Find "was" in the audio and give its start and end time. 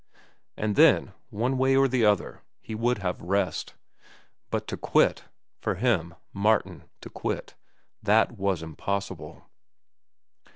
8.35-8.63